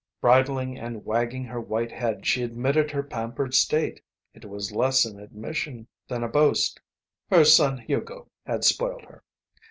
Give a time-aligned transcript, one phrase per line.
[0.19, 4.01] Bridling and wagging her white head she admitted her pampered state.
[4.33, 6.81] It was less an admission than a boast.
[7.29, 9.23] Her son Hugo had spoiled her.